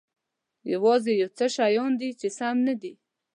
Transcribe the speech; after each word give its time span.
یوازې 0.73 1.11
یو 1.21 1.29
څه 1.37 1.45
شیان 1.55 1.91
دي 2.01 2.09
چې 2.19 2.27
سم 2.37 2.55
نه 2.67 2.73
دي. 2.81 2.93